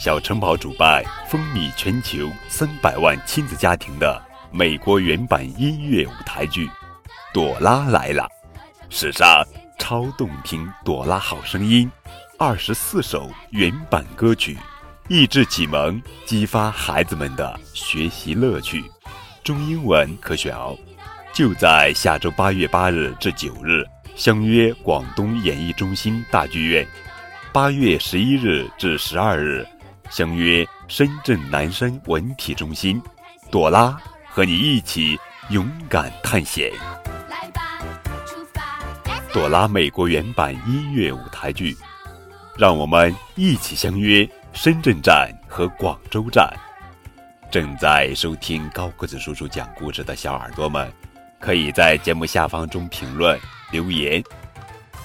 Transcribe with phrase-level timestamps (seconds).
[0.00, 4.18] 小城堡主办、风靡全球三百万亲子家庭的
[4.50, 6.66] 美国原版音乐舞台剧
[7.34, 8.22] 《朵拉来了》，
[8.88, 9.46] 史上
[9.78, 11.86] 超动听《朵拉好声音》，
[12.38, 14.56] 二十四首原版歌曲，
[15.08, 18.82] 益智启蒙，激发孩子们的学习乐趣。
[19.44, 20.74] 中英文可选哦。
[21.34, 23.84] 就在下周八月八日至九日，
[24.16, 26.86] 相约广东演艺中心大剧院；
[27.52, 29.66] 八月十一日至十二日。
[30.10, 33.00] 相约深圳南山文体中心，
[33.50, 33.96] 朵拉
[34.28, 35.16] 和你一起
[35.50, 36.72] 勇敢探险。
[37.28, 37.78] 来吧，
[38.26, 38.76] 出发
[39.32, 41.76] 朵拉美国原版音乐舞台剧，
[42.58, 46.52] 让我们一起相约深圳站和广州站。
[47.48, 50.92] 正在收听高个子叔叔讲故事的小耳朵们，
[51.38, 53.38] 可以在节目下方中评论
[53.70, 54.22] 留言，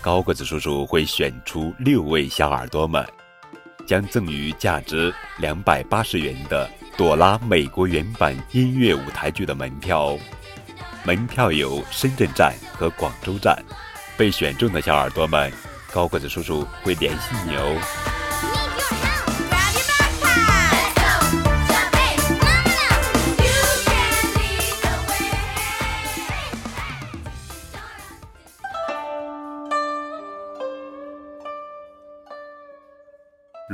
[0.00, 3.06] 高个子叔叔会选出六位小耳朵们。
[3.86, 10.18] 将赠予价值两百八十元的《朵拉》美国原版音乐舞台剧的门票哦！
[11.04, 13.62] 门票有深圳站和广州站，
[14.16, 15.52] 被选中的小耳朵们，
[15.92, 17.76] 高个子叔叔会联系你哦。《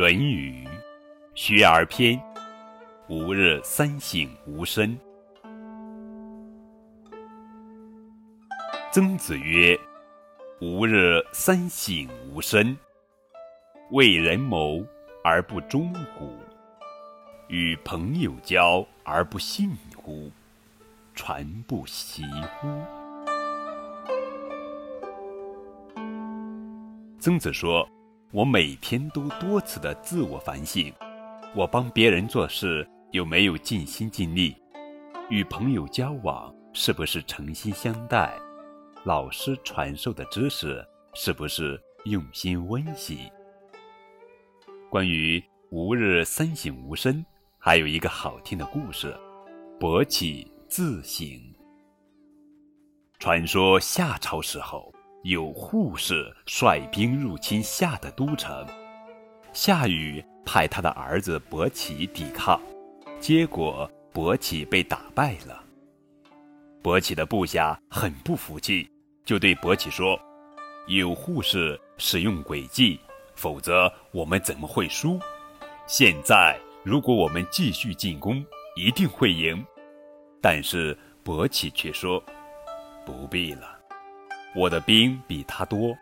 [0.00, 0.64] 论语·
[1.34, 2.18] 学而篇》：
[3.10, 4.98] 吾日三省吾身。
[8.90, 9.78] 曾子曰
[10.62, 12.74] ：“吾日三省吾身：
[13.90, 14.82] 为人谋
[15.22, 16.32] 而不忠乎？
[17.48, 20.32] 与朋友交而不信乎？
[21.14, 22.24] 传不习
[22.58, 22.68] 乎？”
[27.20, 27.86] 曾子说。
[28.32, 30.92] 我每天都多次的自我反省：
[31.52, 34.56] 我帮别人做事有没有尽心尽力？
[35.30, 38.32] 与朋友交往是不是诚心相待？
[39.02, 43.28] 老师传授的知识是不是用心温习？
[44.88, 47.26] 关于吾日三省吾身，
[47.58, 49.12] 还有一个好听的故事：
[49.80, 51.26] 伯起自省。
[53.18, 54.94] 传说夏朝时候。
[55.22, 58.66] 有护士率兵入侵夏的都城，
[59.52, 62.58] 夏禹派他的儿子伯起抵抗，
[63.20, 65.62] 结果伯起被打败了。
[66.82, 68.88] 伯起的部下很不服气，
[69.22, 70.18] 就对伯起说
[70.88, 72.98] ：“有护士使用诡计，
[73.34, 75.20] 否则我们怎么会输？
[75.86, 78.42] 现在如果我们继续进攻，
[78.74, 79.62] 一定会赢。”
[80.40, 82.24] 但是伯起却说
[83.04, 83.79] ：“不必了。”
[84.52, 85.96] 我的兵比他多，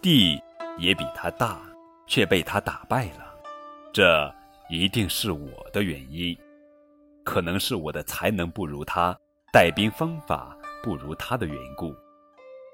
[0.00, 0.40] 地
[0.78, 1.60] 也比他大，
[2.06, 3.34] 却被他打败了，
[3.92, 4.34] 这
[4.70, 6.34] 一定是我的原因，
[7.22, 9.14] 可能是我的才能不如他，
[9.52, 11.94] 带兵方法不如他的缘故。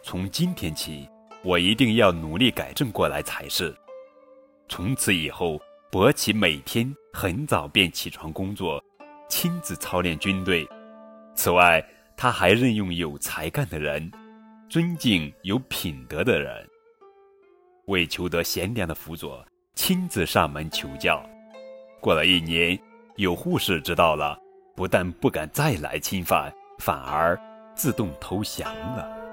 [0.04, 1.08] 从今天起，
[1.42, 3.74] 我一定要努力改正过来才是。
[4.68, 5.60] 从此以后，
[5.90, 8.80] 伯起每天很早便起床工作，
[9.28, 10.64] 亲自操练军队。
[11.34, 11.84] 此外，
[12.16, 14.08] 他还任用有才干的人。
[14.68, 16.68] 尊敬有品德的人，
[17.86, 21.24] 为求得贤良的辅佐，亲自上门求教。
[22.00, 22.76] 过了一年，
[23.14, 24.36] 有护士知道了，
[24.74, 27.40] 不但不敢再来侵犯，反而
[27.76, 29.25] 自动投降了。